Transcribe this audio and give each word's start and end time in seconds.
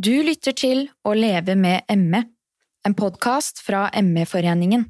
Du 0.00 0.14
lytter 0.24 0.54
til 0.56 0.86
Å 1.04 1.12
leve 1.12 1.52
med 1.60 1.84
ME, 1.92 2.22
en 2.88 2.94
podkast 2.96 3.58
fra 3.60 3.82
ME-foreningen. 4.00 4.86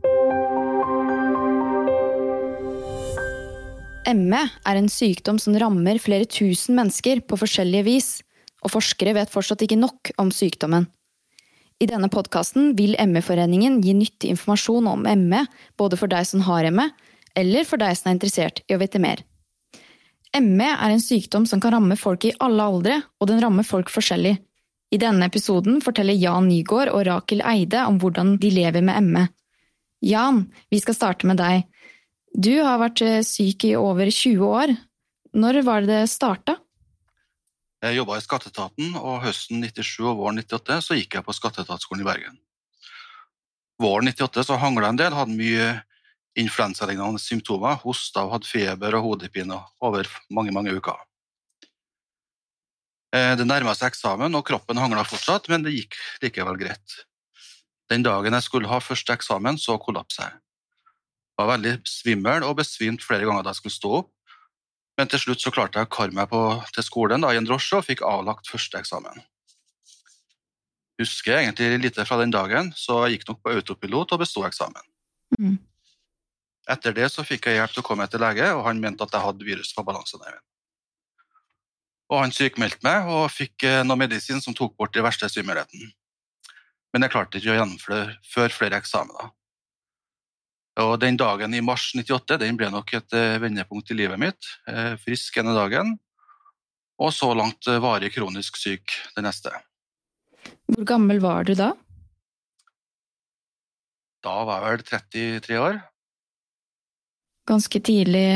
ME 4.20 4.42
er 4.70 4.78
en 4.78 4.90
sykdom 4.92 5.40
som 5.42 5.56
rammer 5.58 5.98
flere 5.98 6.28
tusen 6.30 6.78
mennesker 6.78 7.24
på 7.26 7.38
forskjellige 7.40 7.86
vis, 7.88 8.10
og 8.62 8.70
forskere 8.76 9.16
vet 9.16 9.32
fortsatt 9.32 9.64
ikke 9.66 9.80
nok 9.80 10.12
om 10.22 10.30
sykdommen. 10.30 10.86
I 11.82 11.88
denne 11.90 12.10
podkasten 12.12 12.76
vil 12.78 12.94
ME-foreningen 12.94 13.80
gi 13.82 13.96
nyttig 13.98 14.30
informasjon 14.36 14.86
om 14.92 15.08
ME, 15.24 15.40
både 15.74 15.98
for 15.98 16.12
deg 16.12 16.28
som 16.28 16.44
har 16.46 16.68
ME, 16.70 16.86
eller 17.34 17.66
for 17.66 17.82
deg 17.82 17.98
som 17.98 18.12
er 18.12 18.20
interessert 18.20 18.62
i 18.68 18.78
å 18.78 18.82
vite 18.84 19.02
mer. 19.02 19.24
ME 20.38 20.70
er 20.70 20.94
en 20.94 21.02
sykdom 21.02 21.50
som 21.50 21.58
kan 21.58 21.74
ramme 21.74 21.98
folk 21.98 22.28
i 22.30 22.32
alle 22.38 22.62
aldre, 22.62 23.00
og 23.18 23.32
den 23.32 23.42
rammer 23.42 23.66
folk 23.66 23.90
forskjellig. 23.90 24.36
I 24.90 24.98
denne 24.98 25.28
episoden 25.30 25.78
forteller 25.84 26.18
Jan 26.18 26.48
Nygaard 26.50 26.90
og 26.90 27.04
Rakel 27.06 27.44
Eide 27.46 27.84
om 27.86 28.00
hvordan 28.02 28.34
de 28.42 28.50
lever 28.50 28.82
med 28.82 29.06
ME. 29.06 29.26
Jan, 30.02 30.48
vi 30.72 30.80
skal 30.82 30.96
starte 30.96 31.28
med 31.30 31.38
deg. 31.38 31.68
Du 32.34 32.52
har 32.62 32.80
vært 32.80 33.02
eh, 33.04 33.20
syk 33.26 33.68
i 33.68 33.76
over 33.78 34.10
20 34.10 34.42
år. 34.46 34.74
Når 35.36 35.60
var 35.66 35.84
det 35.84 35.92
det 35.92 36.10
starta? 36.10 36.56
Jeg 37.80 37.96
jobba 37.96 38.18
i 38.18 38.24
skatteetaten, 38.24 38.96
og 38.98 39.22
høsten 39.24 39.62
97 39.62 40.02
og 40.04 40.18
våren 40.18 40.42
98 40.42 40.80
så 40.84 40.98
gikk 40.98 41.16
jeg 41.16 41.24
på 41.24 41.36
skatteetatsskolen 41.36 42.02
i 42.02 42.08
Bergen. 42.08 42.40
Våren 43.80 44.10
98 44.10 44.44
så 44.50 44.58
hangla 44.60 44.90
en 44.90 44.98
del, 45.00 45.14
hadde 45.16 45.38
mye 45.38 45.70
influensalignende 46.38 47.22
symptomer, 47.22 47.78
hosta 47.80 48.26
hadde 48.30 48.48
feber 48.48 48.98
og 48.98 49.06
hodepine 49.06 49.56
over 49.86 50.10
mange, 50.34 50.52
mange 50.52 50.74
uker. 50.76 50.98
Eh, 53.14 53.34
Det 53.36 53.46
nærma 53.46 53.74
seg 53.74 53.90
eksamen, 53.90 54.34
og 54.38 54.46
kroppen 54.46 54.78
hangla 54.78 55.02
fortsatt, 55.04 55.48
men 55.50 55.62
det 55.66 55.74
gikk 55.74 55.96
likevel 56.22 56.58
greit. 56.60 57.04
Den 57.90 58.04
dagen 58.06 58.32
jeg 58.32 58.46
skulle 58.46 58.70
ha 58.70 58.78
første 58.78 59.12
eksamen, 59.12 59.58
så 59.58 59.78
kollapsa 59.82 60.28
jeg. 60.28 60.38
Jeg 61.40 61.46
var 61.46 61.56
veldig 61.56 61.74
svimmel 61.88 62.44
og 62.46 62.58
besvimt 62.60 63.02
flere 63.02 63.26
ganger 63.26 63.42
da 63.42 63.50
jeg 63.50 63.62
skulle 63.62 63.78
stå 63.78 63.92
opp, 64.02 64.10
men 64.98 65.08
til 65.08 65.22
slutt 65.22 65.40
så 65.40 65.50
klarte 65.50 65.80
jeg 65.80 65.88
å 65.88 65.90
kare 65.90 66.12
meg 66.12 66.28
på, 66.28 66.38
til 66.76 66.84
skolen 66.84 67.24
da, 67.24 67.32
i 67.32 67.40
en 67.40 67.48
drosje 67.48 67.78
og 67.78 67.86
fikk 67.86 68.02
avlagt 68.04 68.50
første 68.50 68.78
eksamen. 68.78 69.22
Husker 71.00 71.32
jeg 71.32 71.48
egentlig 71.48 71.80
lite 71.80 72.04
fra 72.04 72.18
den 72.20 72.34
dagen, 72.34 72.68
så 72.76 73.06
jeg 73.06 73.16
gikk 73.16 73.30
nok 73.30 73.40
på 73.42 73.54
autopilot 73.56 74.12
og 74.12 74.20
besto 74.20 74.44
eksamen. 74.44 74.84
Mm. 75.40 75.56
Etter 76.70 76.94
det 76.94 77.08
så 77.10 77.24
fikk 77.24 77.48
jeg 77.48 77.56
hjelp 77.56 77.72
til 77.72 77.82
å 77.82 77.86
komme 77.88 78.06
til 78.12 78.20
lege, 78.22 78.52
og 78.52 78.66
han 78.68 78.82
mente 78.82 79.06
at 79.06 79.16
jeg 79.16 79.24
hadde 79.24 79.48
virus 79.48 79.72
på 79.74 79.86
balansenerven. 79.88 80.44
Og 82.10 82.18
han 82.24 82.32
sykmeldte 82.34 82.82
meg 82.82 83.08
og 83.10 83.28
fikk 83.30 83.64
eh, 83.68 83.82
noe 83.86 83.98
medisin 84.00 84.42
som 84.42 84.56
tok 84.56 84.74
bort 84.78 84.94
de 84.96 85.04
verste 85.04 85.28
svimmelheten. 85.30 85.92
Men 86.90 87.06
jeg 87.06 87.12
klarte 87.12 87.38
ikke 87.38 87.52
å 87.52 87.58
gjennomføre 87.60 88.16
før 88.26 88.54
flere 88.54 88.80
eksamener. 88.82 89.30
Og 90.80 90.96
den 91.02 91.18
dagen 91.20 91.54
i 91.54 91.62
mars 91.62 91.90
98 91.94 92.38
den 92.40 92.58
ble 92.58 92.70
nok 92.72 92.94
et 92.98 93.14
eh, 93.14 93.38
vendepunkt 93.42 93.92
i 93.94 93.98
livet 94.00 94.18
mitt. 94.22 94.50
Eh, 94.70 94.96
Frisk 95.04 95.38
ene 95.38 95.54
dagen, 95.54 95.94
og 97.00 97.14
så 97.14 97.30
langt 97.36 97.70
varig 97.80 98.10
kronisk 98.16 98.58
syk 98.60 98.98
den 99.14 99.24
neste. 99.28 99.54
Hvor 100.66 100.84
gammel 100.88 101.22
var 101.22 101.46
du 101.46 101.54
da? 101.54 101.72
Da 104.24 104.34
var 104.44 104.66
jeg 104.66 104.80
vel 104.80 104.84
33 104.90 105.62
år. 105.62 105.80
Ganske 107.48 107.80
tidlig 107.80 108.28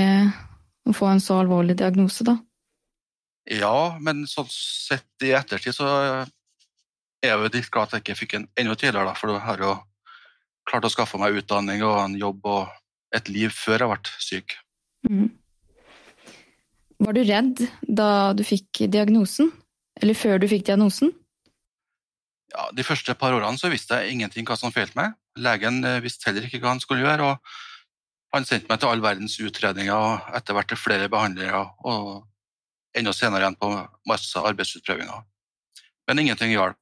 å 0.88 0.94
få 0.96 1.10
en 1.10 1.22
så 1.22 1.42
alvorlig 1.42 1.76
diagnose, 1.80 2.24
da. 2.26 2.38
Ja, 3.50 3.96
men 4.00 4.24
sånn 4.28 4.48
sett 4.48 5.24
i 5.24 5.34
ettertid 5.36 5.76
så 5.76 5.88
er 5.90 6.28
jeg 7.28 7.34
jo 7.36 7.50
litt 7.50 7.70
glad 7.72 7.90
at 7.90 7.98
jeg 7.98 8.04
ikke 8.04 8.20
fikk 8.22 8.36
en 8.38 8.46
enda 8.60 8.76
tidligere, 8.76 9.10
da, 9.10 9.16
for 9.18 9.34
jeg 9.34 9.44
har 9.44 9.64
jo 9.64 9.74
klart 10.68 10.86
å 10.88 10.92
skaffe 10.92 11.20
meg 11.20 11.36
utdanning 11.40 11.84
og 11.84 11.98
en 12.00 12.16
jobb 12.16 12.46
og 12.48 12.72
et 13.14 13.28
liv 13.28 13.52
før 13.52 13.84
jeg 13.84 13.92
ble 13.92 14.14
syk. 14.24 14.56
Mm. 15.10 15.28
Var 17.04 17.16
du 17.16 17.20
redd 17.28 17.66
da 17.84 18.08
du 18.36 18.40
fikk 18.46 18.86
diagnosen? 18.88 19.52
Eller 20.00 20.16
før 20.18 20.40
du 20.40 20.48
fikk 20.50 20.64
diagnosen? 20.70 21.12
Ja, 22.54 22.68
de 22.74 22.86
første 22.86 23.14
par 23.18 23.34
årene 23.34 23.60
så 23.60 23.70
visste 23.70 24.00
jeg 24.00 24.14
ingenting 24.14 24.46
hva 24.48 24.56
som 24.58 24.72
feilte 24.74 24.96
meg. 24.98 25.14
Legen 25.36 25.82
eh, 25.84 26.00
visste 26.02 26.30
heller 26.30 26.46
ikke 26.46 26.62
hva 26.62 26.74
han 26.74 26.82
skulle 26.82 27.04
gjøre, 27.04 27.32
og 27.34 28.34
han 28.34 28.46
sendte 28.46 28.70
meg 28.70 28.80
til 28.80 28.90
all 28.90 29.02
verdens 29.02 29.36
utredninger 29.42 29.94
og 29.94 30.36
etter 30.38 30.56
hvert 30.56 30.70
til 30.70 30.80
flere 30.80 31.10
behandlere 31.10 31.60
og 31.86 32.24
enda 32.94 33.12
senere 33.12 33.44
igjen 33.44 33.56
på 33.58 33.70
masse 34.08 34.38
arbeidsutprøvinger. 34.38 35.22
Men 36.08 36.20
ingenting 36.22 36.52
hjalp. 36.54 36.78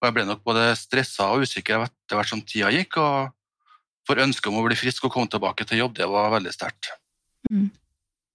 Og 0.00 0.08
jeg 0.08 0.14
ble 0.16 0.24
nok 0.28 0.42
både 0.44 0.66
stressa 0.76 1.30
og 1.32 1.46
usikker 1.46 1.86
etter 1.86 2.18
hvert 2.18 2.28
som 2.28 2.42
tida 2.44 2.70
gikk, 2.74 2.98
og 3.00 3.30
for 4.04 4.20
ønsket 4.20 4.50
om 4.50 4.58
å 4.60 4.66
bli 4.66 4.76
frisk 4.76 5.06
og 5.06 5.14
komme 5.14 5.30
tilbake 5.32 5.64
til 5.64 5.80
jobb, 5.80 5.94
det 5.96 6.08
var 6.10 6.32
veldig 6.34 6.52
sterkt. 6.52 6.90
Mm. 7.50 7.70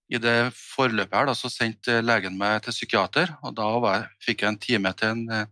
I 0.09 0.17
det 0.17 0.37
forløpet 0.57 1.13
her 1.13 1.27
da, 1.29 1.35
så 1.37 1.51
sendte 1.53 1.99
legen 2.01 2.37
meg 2.39 2.63
til 2.65 2.73
psykiater, 2.73 3.35
og 3.45 3.53
da 3.59 3.67
var, 3.77 3.99
jeg- 3.99 4.09
fikk 4.25 4.41
jeg 4.41 4.49
en 4.49 4.57
time 4.57 4.93
til 4.97 5.09
en 5.13 5.29
eh, 5.29 5.45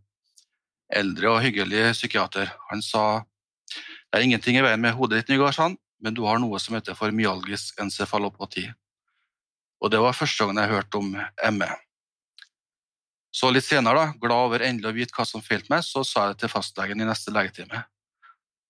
eldre 0.98 1.36
og 1.36 1.44
hyggelig 1.44 1.92
psykiater. 1.94 2.50
Han 2.72 2.82
sa 2.82 3.24
det 3.68 4.16
er 4.18 4.24
ingenting 4.24 4.56
i 4.58 4.62
veien 4.64 4.82
med 4.82 4.96
hodet 4.96 5.20
ditt, 5.20 5.30
Nygaard, 5.36 5.78
men 6.02 6.14
du 6.14 6.24
har 6.26 6.40
noe 6.40 6.58
som 6.60 6.74
heter 6.74 6.96
for 6.96 7.12
myalgisk 7.12 7.78
encefalopati. 7.84 8.72
Og 9.84 9.92
det 9.94 10.00
var 10.02 10.16
første 10.18 10.44
gangen 10.44 10.62
jeg 10.64 10.74
hørte 10.74 11.02
om 11.02 11.12
ME. 11.58 11.70
Så 13.38 13.52
litt 13.54 13.68
senere, 13.68 14.00
da, 14.00 14.18
glad 14.22 14.48
over 14.48 14.64
endelig 14.66 14.90
å 14.90 14.96
vite 14.96 15.14
hva 15.14 15.26
som 15.28 15.44
feilte 15.46 15.70
meg, 15.70 15.84
så 15.86 16.02
sa 16.08 16.26
jeg 16.26 16.36
det 16.36 16.46
til 16.46 16.54
fastlegen 16.56 17.04
i 17.04 17.08
neste 17.08 17.34
legetime. 17.36 17.84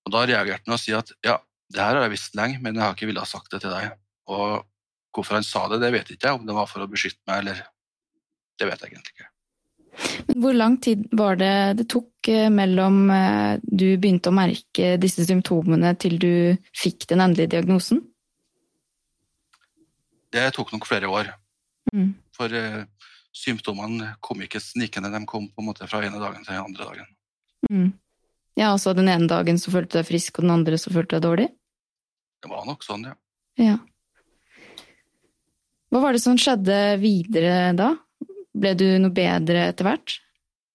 Og 0.08 0.12
da 0.16 0.26
reagerte 0.28 0.68
han 0.68 0.76
og 0.76 0.82
si 0.82 0.96
at 0.96 1.14
ja, 1.24 1.38
det 1.72 1.84
her 1.84 1.96
har 1.96 2.06
jeg 2.08 2.16
visst 2.16 2.36
lenge, 2.40 2.60
men 2.64 2.76
jeg 2.76 2.84
har 2.84 2.96
ikke 2.96 3.08
villet 3.10 3.24
ha 3.24 3.30
sagt 3.30 3.54
det 3.54 3.62
til 3.64 3.72
deg. 3.72 3.96
Og 4.32 4.66
hvorfor 5.16 5.40
han 5.40 5.48
sa 5.48 5.66
det, 5.72 5.82
det 5.84 5.94
vet 5.96 6.12
ikke 6.12 6.30
jeg, 6.30 6.40
om 6.40 6.46
det 6.48 6.56
var 6.58 6.70
for 6.70 6.84
å 6.84 6.92
beskytte 6.92 7.24
meg, 7.30 7.44
eller 7.46 7.66
Det 8.58 8.66
vet 8.66 8.82
jeg 8.82 8.90
egentlig 8.90 9.12
ikke. 9.14 9.28
Men 10.28 10.40
Hvor 10.42 10.56
lang 10.56 10.76
tid 10.82 11.04
var 11.14 11.36
det 11.38 11.78
det 11.78 11.86
tok 11.94 12.30
eh, 12.34 12.48
mellom 12.50 13.12
eh, 13.14 13.60
du 13.62 13.86
begynte 14.02 14.32
å 14.32 14.34
merke 14.34 14.96
disse 14.98 15.28
symptomene 15.28 15.92
til 16.02 16.18
du 16.18 16.32
fikk 16.74 17.06
den 17.12 17.22
endelige 17.22 17.54
diagnosen? 17.54 18.02
Det 20.38 20.48
tok 20.56 20.74
nok 20.76 20.88
flere 20.90 21.10
år, 21.12 21.34
Mm. 21.88 22.10
for 22.36 22.52
uh, 22.52 22.82
symptomene 23.32 24.10
kom 24.20 24.42
ikke 24.44 24.60
snikende, 24.60 25.08
de 25.14 25.22
kom 25.26 25.46
på 25.48 25.62
en 25.64 25.70
måte 25.70 25.88
fra 25.88 26.02
ene 26.04 26.20
dagen 26.20 26.44
til 26.44 26.52
den 26.52 26.66
andre 26.66 26.88
dagen. 26.90 27.08
Mm. 27.72 27.94
Ja, 28.60 28.74
altså 28.74 28.92
den 28.98 29.08
ene 29.08 29.30
dagen 29.32 29.56
så 29.62 29.72
følte 29.72 29.96
du 29.96 30.02
deg 30.02 30.10
frisk, 30.10 30.40
og 30.40 30.48
den 30.48 30.52
andre 30.58 30.80
så 30.82 30.92
følte 30.92 31.16
du 31.16 31.22
deg 31.22 31.26
dårlig? 31.30 31.48
Det 32.44 32.52
var 32.52 32.68
nok 32.68 32.84
sånn, 32.84 33.08
ja. 33.08 33.16
Ja. 33.62 33.78
Hva 35.88 36.02
var 36.04 36.16
det 36.16 36.22
som 36.22 36.38
skjedde 36.38 36.78
videre 37.00 37.72
da? 37.78 37.94
Ble 38.58 38.74
du 38.78 38.88
noe 39.00 39.14
bedre 39.16 39.68
etter 39.72 39.88
hvert? 39.88 40.18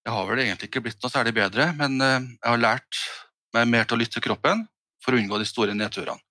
Jeg 0.06 0.14
har 0.16 0.26
vel 0.30 0.42
egentlig 0.46 0.70
ikke 0.70 0.82
blitt 0.86 1.02
noe 1.04 1.12
særlig 1.12 1.34
bedre, 1.36 1.68
men 1.78 2.00
eh, 2.00 2.28
jeg 2.38 2.48
har 2.48 2.62
lært 2.62 3.02
meg 3.54 3.68
mer 3.70 3.84
til 3.84 3.98
å 3.98 4.00
lytte 4.00 4.16
til 4.16 4.24
kroppen 4.30 4.64
for 5.02 5.14
å 5.14 5.20
unngå 5.20 5.38
de 5.42 5.46
store 5.46 5.76
nedturene. 5.76 6.22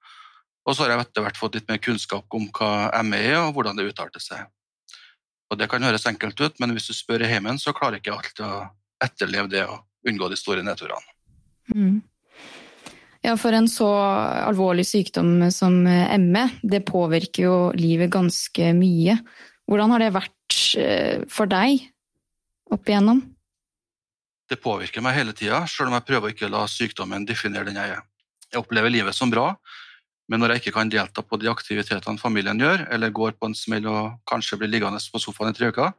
Og 0.67 0.75
så 0.75 0.83
har 0.83 0.93
jeg 0.93 1.05
etter 1.05 1.25
hvert 1.25 1.39
fått 1.39 1.57
litt 1.57 1.69
mer 1.71 1.79
kunnskap 1.81 2.37
om 2.37 2.47
hva 2.53 2.91
ME 3.07 3.21
er, 3.21 3.39
og 3.41 3.55
hvordan 3.55 3.79
det 3.79 3.87
utarter 3.89 4.21
seg. 4.21 4.45
Og 5.51 5.57
Det 5.59 5.67
kan 5.67 5.83
høres 5.83 6.07
enkelt 6.07 6.39
ut, 6.39 6.59
men 6.61 6.71
hvis 6.75 6.87
du 6.87 6.93
spør 6.95 7.25
i 7.25 7.31
heimen, 7.31 7.59
så 7.59 7.73
klarer 7.75 7.99
ikke 7.99 8.11
jeg 8.11 8.19
alltid 8.19 8.45
å 8.45 8.61
etterleve 9.03 9.51
det 9.51 9.65
og 9.67 9.81
unngå 10.07 10.29
de 10.31 10.37
store 10.39 10.63
nedturene. 10.63 11.17
Mm. 11.75 11.99
Ja, 13.21 13.35
for 13.37 13.53
en 13.53 13.67
så 13.69 13.89
alvorlig 14.47 14.87
sykdom 14.89 15.43
som 15.53 15.83
ME, 15.85 16.45
det 16.63 16.85
påvirker 16.87 17.43
jo 17.43 17.57
livet 17.77 18.09
ganske 18.13 18.71
mye. 18.77 19.19
Hvordan 19.69 19.93
har 19.93 20.01
det 20.01 20.15
vært 20.15 20.61
eh, 20.79 21.27
for 21.29 21.51
deg 21.51 21.83
opp 22.71 22.89
igjennom? 22.89 23.21
Det 24.49 24.57
påvirker 24.59 25.03
meg 25.05 25.15
hele 25.19 25.35
tida, 25.37 25.61
sjøl 25.69 25.91
om 25.91 25.99
jeg 25.99 26.07
prøver 26.07 26.33
ikke 26.33 26.47
å 26.47 26.49
ikke 26.49 26.55
la 26.55 26.63
sykdommen 26.67 27.27
definere 27.27 27.69
den 27.69 27.77
jeg 27.79 27.93
er. 27.93 28.01
Jeg 28.51 28.63
opplever 28.63 28.91
livet 28.91 29.15
som 29.15 29.29
bra, 29.31 29.53
men 30.29 30.39
når 30.39 30.53
jeg 30.53 30.61
ikke 30.61 30.75
kan 30.77 30.91
delta 30.91 31.23
på 31.25 31.39
de 31.41 31.49
aktivitetene 31.51 32.21
familien 32.21 32.59
gjør, 32.61 32.85
eller 32.93 33.15
går 33.15 33.33
på 33.39 33.49
en 33.49 33.57
smell 33.57 33.87
og 33.89 34.19
kanskje 34.29 34.59
blir 34.61 34.71
liggende 34.71 35.01
på 35.11 35.19
sofaen 35.19 35.51
i 35.51 35.57
tre 35.57 35.71
uker, 35.73 35.91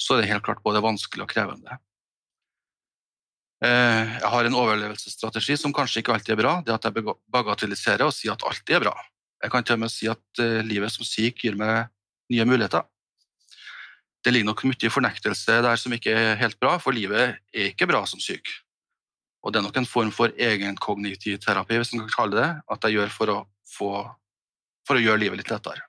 så 0.00 0.16
er 0.16 0.22
det 0.22 0.32
helt 0.32 0.44
klart 0.44 0.62
både 0.64 0.82
vanskelig 0.84 1.24
og 1.24 1.32
krevende. 1.32 1.78
Eh, 3.64 4.16
Jeg 4.20 4.30
har 4.32 4.44
en 4.44 4.56
overlevelsesstrategi 4.56 5.56
som 5.60 5.72
kanskje 5.76 6.00
ikke 6.00 6.14
alltid 6.16 6.34
er 6.34 6.42
bra, 6.42 6.54
det 6.64 6.74
at 6.74 6.88
jeg 6.88 7.04
bagatelliserer 7.32 8.06
og 8.06 8.14
sier 8.16 8.32
at 8.32 8.46
alt 8.48 8.72
er 8.72 8.84
bra. 8.84 8.94
Jeg 9.40 9.52
kan 9.52 9.64
til 9.64 9.76
og 9.76 9.84
med 9.84 9.92
si 9.92 10.08
at 10.08 10.40
eh, 10.40 10.64
livet 10.64 10.92
som 10.92 11.04
syk 11.04 11.44
gir 11.44 11.56
meg 11.60 11.88
nye 12.32 12.48
muligheter. 12.48 12.84
Det 14.24 14.32
ligger 14.32 14.50
nok 14.50 14.64
mye 14.68 14.92
fornektelse 14.92 15.60
der 15.64 15.80
som 15.80 15.92
ikke 15.96 16.12
er 16.12 16.40
helt 16.40 16.58
bra, 16.60 16.76
for 16.80 16.96
livet 16.96 17.38
er 17.52 17.70
ikke 17.70 17.88
bra 17.88 18.02
som 18.08 18.20
syk. 18.20 18.48
Og 19.40 19.52
det 19.52 19.60
er 19.60 19.64
nok 19.64 19.78
en 19.80 19.88
form 19.88 20.10
for 20.12 20.32
egenkognitiv 20.36 21.38
terapi, 21.40 21.78
hvis 21.80 21.94
man 21.94 22.04
kan 22.04 22.16
kalle 22.16 22.36
det 22.36 22.48
at 22.68 22.84
jeg 22.84 22.98
gjør 22.98 23.14
for 23.14 23.32
å, 23.32 23.38
få, 23.70 23.94
for 24.88 24.98
å 24.98 25.02
gjøre 25.04 25.22
livet 25.24 25.42
litt 25.42 25.52
lettere. 25.52 25.86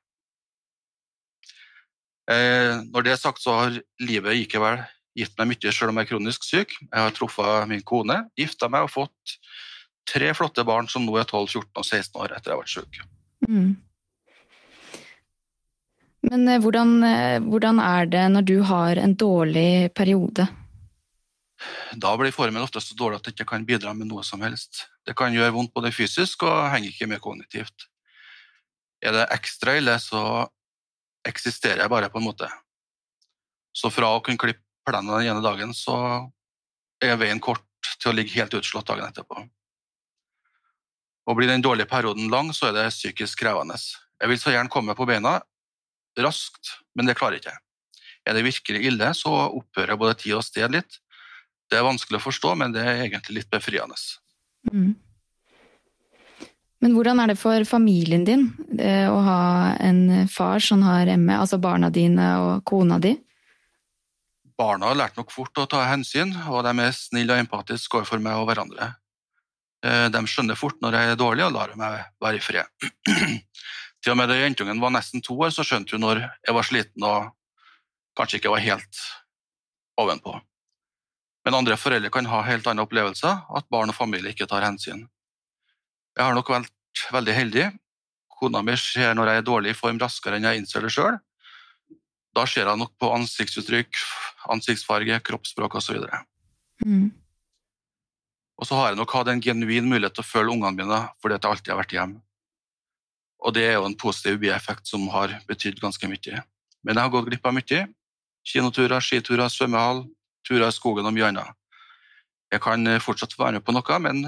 Eh, 2.32 2.82
når 2.94 3.06
det 3.06 3.16
er 3.16 3.22
sagt, 3.22 3.42
så 3.44 3.58
har 3.58 3.78
livet 4.04 4.38
likevel 4.38 4.84
gitt 5.18 5.34
meg 5.40 5.52
mye 5.52 5.74
selv 5.74 5.92
om 5.92 6.00
jeg 6.00 6.08
er 6.08 6.12
kronisk 6.14 6.46
syk. 6.48 6.76
Jeg 6.86 7.00
har 7.04 7.16
truffet 7.16 7.68
min 7.70 7.84
kone, 7.84 8.22
gifta 8.40 8.70
meg 8.72 8.88
og 8.88 8.94
fått 8.94 9.38
tre 10.10 10.32
flotte 10.38 10.64
barn 10.68 10.88
som 10.90 11.06
nå 11.06 11.16
er 11.20 11.28
12, 11.28 11.48
14 11.62 11.82
og 11.82 11.86
16 11.86 12.22
år 12.24 12.36
etter 12.36 12.52
jeg 12.52 12.56
har 12.56 12.62
vært 12.62 12.76
syk. 12.76 13.02
Mm. 13.50 13.72
Men 16.30 16.48
eh, 16.48 16.62
hvordan, 16.62 16.96
eh, 17.08 17.38
hvordan, 17.44 17.82
er 17.82 18.10
det 18.10 18.26
når 18.36 18.48
du 18.48 18.58
har 18.70 19.02
en 19.02 19.16
dårlig 19.18 19.92
periode? 19.98 20.48
Da 22.02 22.14
blir 22.18 22.34
formen 22.34 22.64
ofte 22.64 22.82
så 22.82 22.96
dårlig 22.98 23.20
at 23.20 23.28
det 23.28 23.36
ikke 23.36 23.50
kan 23.54 23.66
bidra 23.68 23.94
med 23.98 24.10
noe 24.10 24.24
som 24.26 24.42
helst. 24.46 24.86
Det 25.06 25.16
kan 25.18 25.34
gjøre 25.34 25.54
vondt 25.56 25.74
både 25.76 25.94
fysisk 25.94 26.46
og 26.48 26.70
henger 26.74 26.94
ikke 26.94 27.10
med 27.12 27.22
kognitivt. 27.24 27.88
Er 29.02 29.16
det 29.16 29.30
ekstra 29.34 29.76
ille, 29.80 29.96
så 30.00 30.48
eksisterer 31.28 31.84
jeg 31.84 31.92
bare, 31.92 32.10
på 32.10 32.22
en 32.22 32.28
måte. 32.30 32.50
Så 33.74 33.92
fra 33.94 34.12
å 34.16 34.22
kunne 34.26 34.42
klippe 34.42 34.64
plenen 34.88 35.14
den 35.14 35.32
ene 35.32 35.44
dagen, 35.44 35.74
så 35.78 35.96
er 37.02 37.20
veien 37.22 37.42
kort 37.42 37.66
til 38.02 38.12
å 38.12 38.16
ligge 38.16 38.38
helt 38.38 38.54
utslått 38.58 38.90
dagen 38.90 39.08
etterpå. 39.08 39.42
Og 41.30 41.38
Blir 41.38 41.50
den 41.50 41.64
dårlige 41.64 41.90
perioden 41.90 42.30
lang, 42.34 42.50
så 42.54 42.70
er 42.70 42.78
det 42.78 42.90
psykisk 42.94 43.44
krevende. 43.44 43.78
Jeg 44.22 44.30
vil 44.30 44.40
så 44.42 44.54
gjerne 44.54 44.74
komme 44.74 44.96
på 44.98 45.08
beina 45.10 45.40
raskt, 46.20 46.76
men 46.98 47.08
det 47.08 47.18
klarer 47.18 47.38
jeg 47.38 47.46
ikke. 47.46 47.58
Er 48.28 48.38
det 48.38 48.46
virkelig 48.46 48.84
ille, 48.86 49.14
så 49.18 49.32
opphører 49.48 49.98
både 49.98 50.18
tid 50.22 50.38
og 50.38 50.46
sted 50.46 50.74
litt. 50.74 51.01
Det 51.72 51.80
er 51.80 51.88
vanskelig 51.88 52.20
å 52.20 52.26
forstå, 52.26 52.52
men 52.60 52.76
det 52.76 52.84
er 52.84 53.06
egentlig 53.06 53.40
litt 53.40 53.50
befriende. 53.54 53.96
Mm. 54.68 54.92
Men 56.82 56.96
hvordan 56.98 57.22
er 57.24 57.32
det 57.32 57.40
for 57.40 57.64
familien 57.70 58.26
din 58.28 58.48
å 58.82 59.20
ha 59.24 59.42
en 59.80 60.28
far 60.28 60.60
som 60.60 60.82
har 60.84 61.08
ME, 61.16 61.38
altså 61.38 61.62
barna 61.62 61.92
dine 61.94 62.26
og 62.42 62.64
kona 62.68 62.98
di? 63.00 63.14
Barna 64.58 64.90
har 64.90 64.98
lært 64.98 65.18
nok 65.18 65.32
fort 65.34 65.62
å 65.62 65.68
ta 65.70 65.86
hensyn, 65.90 66.34
og 66.50 66.66
de 66.66 66.74
er 66.84 66.98
snille 66.98 67.34
og 67.38 67.46
empatiske 67.46 68.02
overfor 68.02 68.22
meg 68.22 68.42
og 68.42 68.50
hverandre. 68.50 68.92
Eh, 69.86 70.08
de 70.14 70.22
skjønner 70.30 70.60
fort 70.60 70.78
når 70.84 70.98
jeg 70.98 71.14
er 71.14 71.20
dårlig, 71.20 71.46
og 71.48 71.56
lar 71.56 71.74
meg 71.80 72.04
være 72.22 72.38
i 72.38 72.44
fred. 72.46 72.90
Til 74.02 74.14
og 74.14 74.20
med 74.20 74.30
da 74.30 74.38
jentungen 74.38 74.82
var 74.82 74.94
nesten 74.94 75.24
to 75.26 75.38
år, 75.40 75.54
så 75.54 75.66
skjønte 75.66 75.98
hun 75.98 76.06
når 76.06 76.24
jeg 76.26 76.58
var 76.58 76.68
sliten 76.68 77.06
og 77.06 77.32
kanskje 78.18 78.42
ikke 78.42 78.54
var 78.54 78.66
helt 78.66 79.02
ovenpå. 80.02 80.36
Men 81.46 81.58
andre 81.58 81.78
foreldre 81.80 82.12
kan 82.14 82.28
ha 82.30 82.42
helt 82.46 82.68
andre 82.70 82.86
opplevelser, 82.86 83.46
at 83.50 83.70
barn 83.74 83.90
og 83.90 83.98
familie 83.98 84.34
ikke 84.34 84.50
tar 84.50 84.66
hensyn. 84.66 85.08
Jeg 86.18 86.24
har 86.26 86.36
nok 86.38 86.52
vært 86.54 87.06
veldig 87.14 87.36
heldig. 87.36 87.70
Kona 88.42 88.62
mi 88.66 88.76
ser 88.78 89.16
når 89.18 89.32
jeg 89.32 89.42
er 89.42 89.48
dårlig 89.48 89.74
i 89.74 89.78
form 89.78 90.00
raskere 90.02 90.38
enn 90.38 90.48
jeg 90.50 90.62
innser 90.62 90.86
det 90.86 90.92
sjøl. 90.94 91.18
Da 92.36 92.46
ser 92.48 92.70
jeg 92.70 92.80
nok 92.80 92.94
på 93.02 93.10
ansiktsuttrykk, 93.16 93.98
ansiktsfarge, 94.54 95.18
kroppsspråk 95.28 95.76
osv. 95.82 96.06
Mm. 96.86 97.10
Og 98.62 98.68
så 98.70 98.78
har 98.78 98.92
jeg 98.92 99.00
nok 99.02 99.14
hatt 99.18 99.32
en 99.32 99.42
genuin 99.42 99.90
mulighet 99.90 100.16
til 100.18 100.24
å 100.24 100.30
følge 100.30 100.54
ungene 100.54 100.78
mine 100.78 101.00
fordi 101.22 101.38
jeg 101.38 101.50
alltid 101.50 101.74
har 101.74 101.82
vært 101.82 101.96
hjemme. 101.98 102.22
Og 103.42 103.56
det 103.58 103.66
er 103.66 103.80
jo 103.80 103.88
en 103.88 103.98
positiv 103.98 104.38
bieffekt 104.44 104.86
som 104.86 105.08
har 105.10 105.34
betydd 105.50 105.82
ganske 105.82 106.08
mye. 106.08 106.44
Men 106.86 106.98
jeg 106.98 107.02
har 107.02 107.14
gått 107.14 107.30
glipp 107.30 107.48
av 107.50 107.56
mye. 107.58 107.80
Kinoturer, 108.46 109.02
skiturer, 109.02 109.50
svømmehall, 109.50 110.04
turer 110.48 110.68
i 110.68 110.76
skogen 110.76 111.08
og 111.08 111.16
mye 111.16 111.30
annet. 111.30 111.58
Jeg 112.52 112.64
kan 112.64 112.84
fortsatt 113.00 113.38
være 113.40 113.60
med 113.60 113.66
på 113.66 113.76
noe, 113.76 114.00
men 114.04 114.26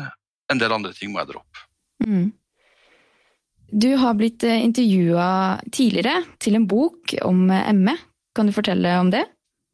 en 0.51 0.61
del 0.61 0.73
andre 0.75 0.93
ting 0.95 1.11
må 1.11 1.19
jeg 1.21 1.33
droppe. 1.33 1.67
Mm. 2.05 2.31
Du 3.73 3.95
har 3.97 4.13
blitt 4.13 4.43
eh, 4.45 4.61
intervjua 4.61 5.59
tidligere 5.73 6.19
til 6.37 6.59
en 6.59 6.67
bok 6.69 7.15
om 7.25 7.47
eh, 7.49 7.71
ME. 7.73 7.95
Kan 8.37 8.45
du 8.49 8.53
fortelle 8.53 8.91
om 9.01 9.09
det? 9.13 9.23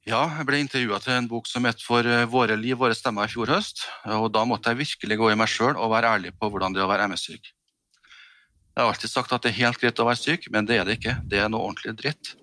Ja, 0.07 0.21
jeg 0.37 0.47
ble 0.47 0.61
intervjua 0.63 1.01
til 1.03 1.17
en 1.17 1.27
bok 1.27 1.49
som 1.51 1.67
het 1.67 1.83
For 1.83 2.07
eh, 2.07 2.23
våre 2.31 2.55
liv, 2.55 2.77
våre 2.79 2.95
stemmer 2.95 3.27
i 3.27 3.33
fjor 3.33 3.51
høst. 3.51 3.83
og 4.07 4.31
Da 4.31 4.45
måtte 4.47 4.71
jeg 4.71 4.85
virkelig 4.85 5.19
gå 5.19 5.31
i 5.33 5.37
meg 5.39 5.51
sjøl 5.51 5.75
og 5.75 5.91
være 5.91 6.13
ærlig 6.15 6.31
på 6.39 6.47
hvordan 6.47 6.75
det 6.75 6.79
er 6.79 6.87
å 6.87 6.93
være 6.93 7.09
ME-syk. 7.11 7.51
Jeg 8.71 8.85
har 8.85 8.93
alltid 8.93 9.11
sagt 9.11 9.35
at 9.35 9.43
det 9.43 9.51
er 9.51 9.59
helt 9.65 9.81
greit 9.81 9.99
å 9.99 10.07
være 10.07 10.21
syk, 10.21 10.47
men 10.53 10.69
det 10.69 10.79
er 10.79 10.87
det 10.87 11.01
ikke. 11.01 11.17
Det 11.27 11.43
er 11.43 11.51
noe 11.51 11.67
ordentlig 11.67 11.97
dritt. 11.99 12.37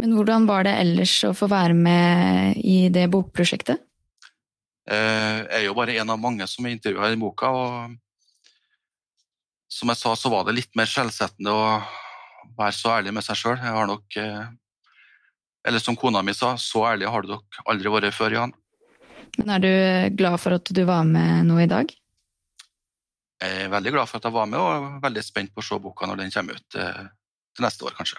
Men 0.00 0.16
hvordan 0.16 0.46
var 0.48 0.64
det 0.64 0.74
ellers 0.80 1.12
å 1.28 1.34
få 1.36 1.48
være 1.50 1.76
med 1.76 2.60
i 2.64 2.88
det 2.92 3.06
bokprosjektet? 3.12 3.82
Jeg 4.90 5.48
er 5.54 5.66
jo 5.66 5.74
bare 5.76 5.94
en 6.00 6.10
av 6.10 6.18
mange 6.18 6.46
som 6.50 6.66
er 6.66 6.72
intervjua 6.74 7.12
i 7.12 7.18
boka, 7.20 7.50
og 7.52 7.98
som 9.70 9.92
jeg 9.92 10.00
sa, 10.00 10.14
så 10.18 10.32
var 10.32 10.48
det 10.48 10.56
litt 10.56 10.72
mer 10.78 10.88
skjellsettende 10.90 11.52
å 11.54 11.66
være 12.58 12.74
så 12.74 12.96
ærlig 12.96 13.14
med 13.14 13.26
seg 13.26 13.38
sjøl. 13.38 13.60
Jeg 13.60 13.76
har 13.76 13.86
nok 13.88 14.18
eh, 14.18 14.48
Eller 15.68 15.82
som 15.84 15.96
kona 15.96 16.22
mi 16.24 16.32
sa, 16.34 16.54
så 16.56 16.86
ærlig 16.88 17.08
har 17.12 17.22
du 17.22 17.34
nok 17.34 17.60
aldri 17.68 17.92
vært 17.92 18.16
før, 18.16 18.32
Jan. 18.32 18.54
Men 19.38 19.50
er 19.54 19.62
du 19.62 19.72
glad 20.16 20.40
for 20.40 20.56
at 20.56 20.70
du 20.74 20.82
var 20.88 21.04
med 21.06 21.46
nå 21.46 21.60
i 21.60 21.68
dag? 21.70 21.92
Jeg 23.40 23.66
er 23.66 23.72
veldig 23.72 23.92
glad 23.94 24.08
for 24.08 24.18
at 24.18 24.26
jeg 24.26 24.36
var 24.36 24.48
med, 24.48 24.58
og 24.60 25.04
veldig 25.04 25.24
spent 25.24 25.52
på 25.54 25.62
å 25.62 25.66
se 25.68 25.78
boka 25.80 26.08
når 26.08 26.24
den 26.24 26.32
kommer 26.34 26.56
ut 26.56 26.80
eh, 26.80 27.04
til 27.54 27.66
neste 27.68 27.86
år, 27.86 27.94
kanskje. 28.00 28.18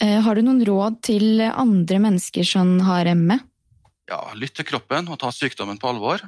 Eh, 0.00 0.20
har 0.24 0.34
du 0.34 0.42
noen 0.44 0.62
råd 0.64 1.00
til 1.04 1.42
andre 1.44 1.98
mennesker 2.00 2.46
som 2.46 2.78
har 2.86 3.08
ME? 3.14 3.36
Ja, 4.10 4.22
lytt 4.34 4.56
til 4.56 4.66
kroppen 4.66 5.10
og 5.12 5.20
ta 5.20 5.28
sykdommen 5.34 5.78
på 5.80 5.90
alvor. 5.92 6.24